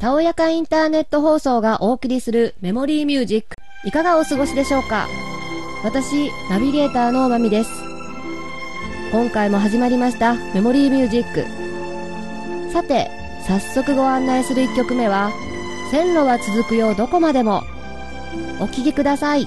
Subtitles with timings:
[0.00, 3.56] たおやかインターネット放送がお送りするメモリーミュージック。
[3.84, 5.06] いかがお過ごしでしょうか？
[5.84, 7.70] 私ナビゲーターのまみです。
[9.12, 12.72] 今回も始まりましたメモリーミュージック。
[12.72, 13.10] さて
[13.46, 15.30] 早速ご案内する1曲目は
[15.90, 17.62] 線路は続くようどこまでも。
[18.58, 19.46] お聴きください。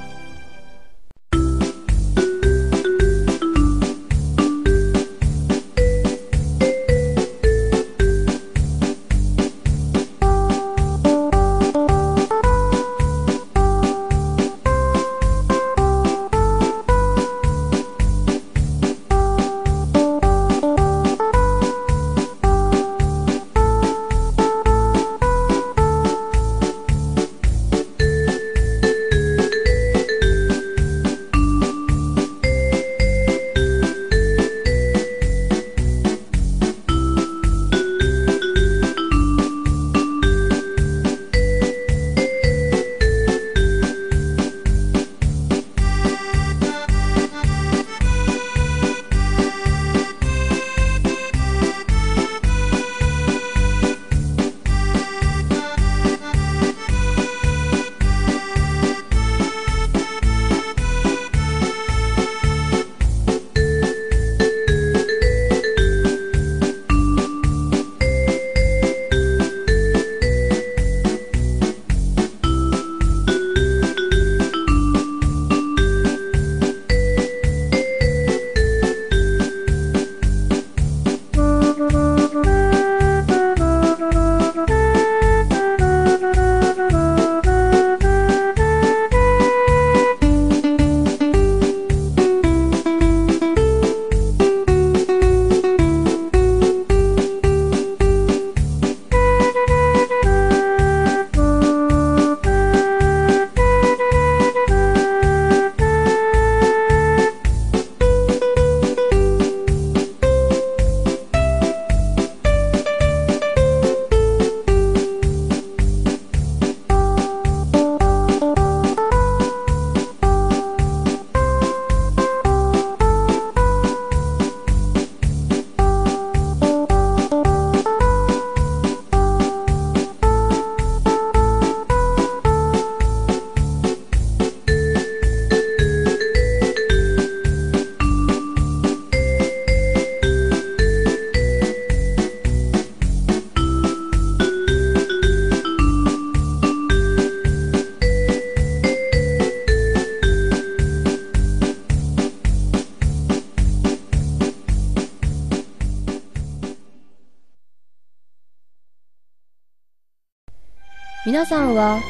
[161.26, 162.02] 皆さんは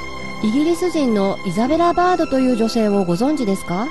[0.43, 3.87] イギリス人のイザベラ・バードという女性をご存知ですか？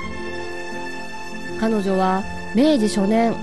[1.61, 2.23] 彼女は
[2.53, 3.33] 明治初年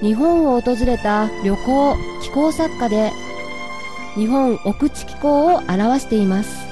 [0.00, 3.12] 日本を訪れた旅行気候作家で
[4.16, 6.66] 日本奥地気候を表しています。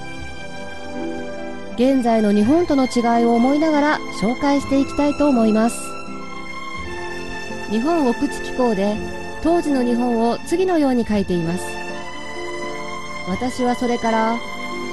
[1.76, 5.76] 現在の日本との違いを思いながら紹介していきたいと思います。
[7.70, 8.96] 日本奥地気候で
[9.44, 11.81] 当時の日本を次のように書いています。
[13.28, 14.36] 私はそれから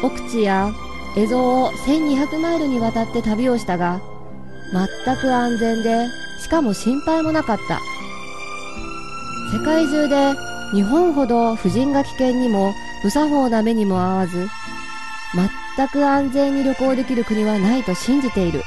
[0.03, 0.71] 奥地や
[1.15, 4.01] 蝦夷を1200マイルにわたって旅をしたが
[5.05, 6.07] 全く安全で
[6.39, 7.79] しかも心配もなかった。
[9.51, 10.33] 世界中で
[10.73, 12.73] 日本ほど婦人が危険にも
[13.03, 14.47] 無作法な目にも合わず
[15.75, 18.61] 全く安全に旅行できる国はないと信じている。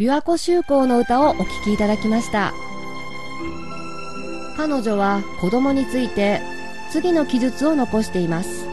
[0.00, 2.54] 琵琶湖修行の歌をお聴きいただきました。
[4.56, 6.40] 彼女は子供について
[6.90, 8.66] 次の記述を残しています。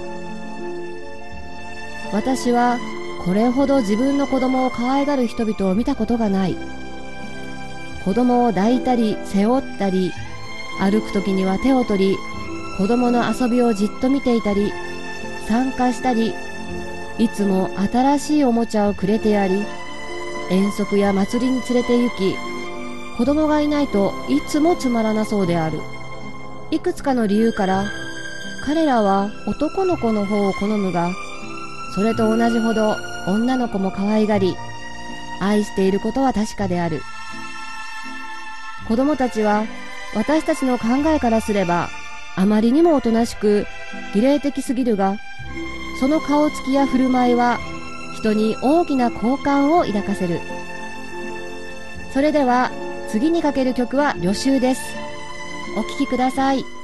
[2.13, 2.79] 私は
[3.25, 6.55] これほど自分の子供を可愛がる人々を見たことがない。
[8.05, 10.13] 子供を抱いたり背負ったり
[10.79, 12.15] 歩く時には手を取り
[12.77, 14.71] 子供の遊びをじっと見ていたり
[15.45, 16.33] 参加したり
[17.19, 19.61] いつも新しいおもちゃをくれてやり
[20.49, 22.35] 遠足や祭りに連れて行き
[23.17, 25.79] 子供がいないといつもつまらなそうである。
[26.69, 27.85] いくつかの理由から
[28.65, 31.13] 彼らは男の子の方を好むが
[31.95, 32.95] それと同じほど
[33.27, 34.55] 女の子も可愛がり
[35.39, 37.01] 愛していることは確かである。
[38.87, 39.65] 子供たちは
[40.15, 41.89] 私たちの考えからすれば
[42.35, 43.65] あまりにもおとなしく
[44.13, 45.17] 儀礼的すぎるが
[45.99, 47.59] その顔つきや振る舞いは
[48.17, 50.39] 人に大きな好感を抱かせる。
[52.11, 52.71] それでは
[53.09, 54.81] 次にかける曲は旅集です。
[55.77, 56.76] お聴きください。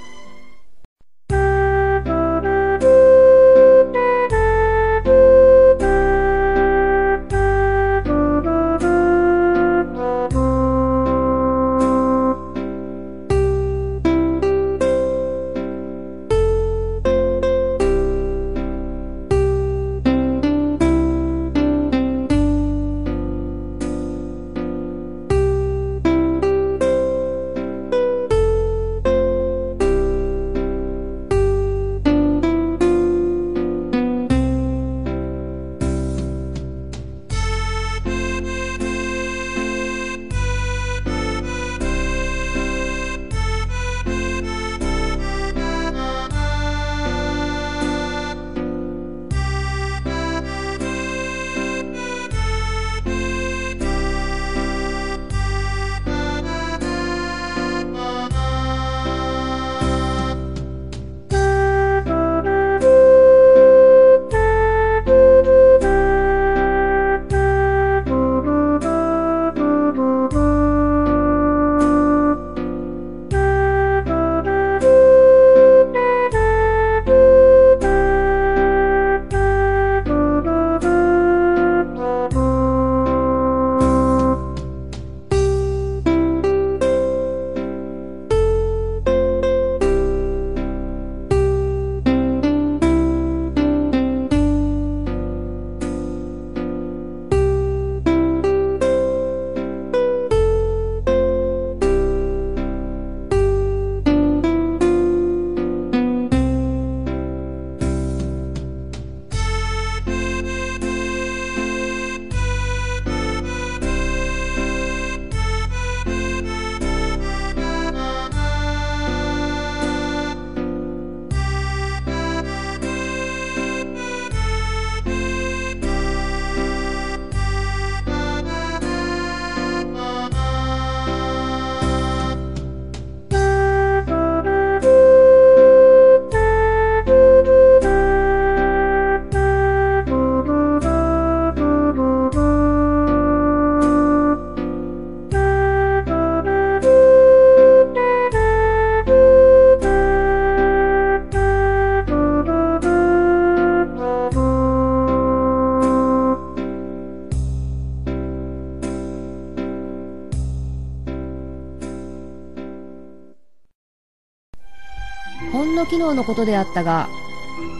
[165.83, 167.09] の昨日のことであったが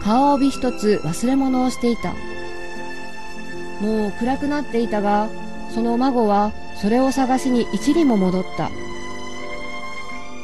[0.02, 2.14] 顔帯一つ忘れ物をしていた。
[3.80, 5.28] もう暗くなっていたが
[5.70, 8.70] その孫はそれを探しに一里も戻った。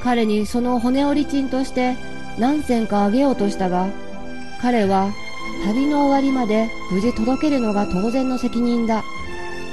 [0.02, 1.96] 彼にその骨折り賃として
[2.38, 3.88] 何銭かあげようとしたが
[4.62, 5.12] 彼は
[5.66, 9.02] 旅の終わりまで無事届けるのが当然の責任だ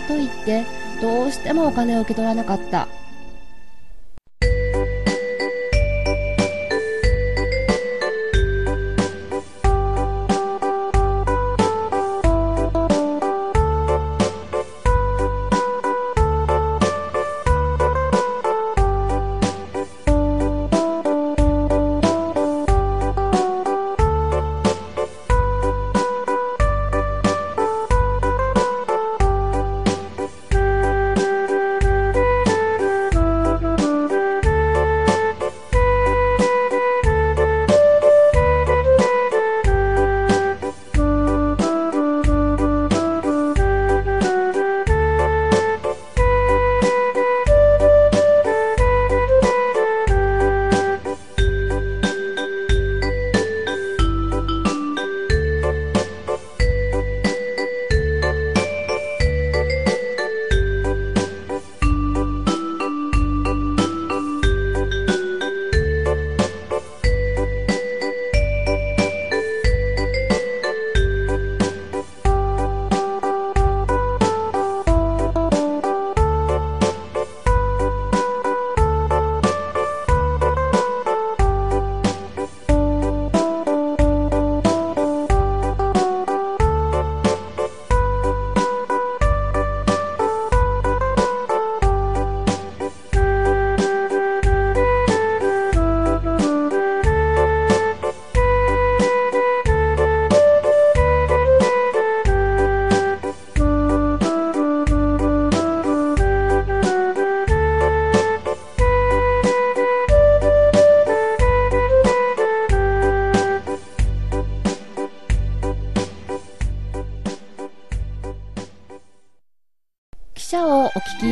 [0.09, 0.65] と言って
[1.01, 2.89] どうしてもお金を受け取らなかった。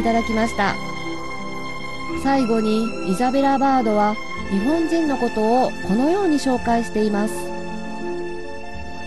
[0.06, 0.76] ただきました。
[2.24, 4.16] 最後にイザベラ・バードは
[4.52, 7.34] 日本人のことをこのように紹介しています。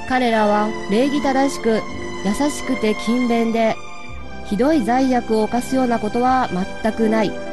[0.09, 1.81] 彼らは礼儀正しく
[2.25, 3.77] 優しくて勤勉で
[4.47, 6.49] ひどい罪悪を犯すようなことは
[6.83, 7.48] 全くない。